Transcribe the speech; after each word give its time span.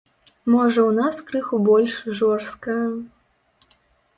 Можа 0.53 0.79
ў 0.85 0.91
нас 0.99 1.19
крыху 1.27 1.55
больш 1.69 1.93
жорсткая. 2.21 2.81